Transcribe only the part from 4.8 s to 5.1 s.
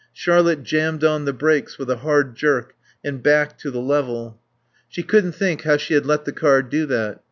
She